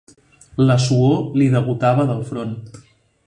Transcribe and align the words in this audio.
La 0.69 0.77
suor 0.85 1.21
li 1.41 1.49
degotava 1.57 2.09
del 2.13 2.27
front. 2.31 2.57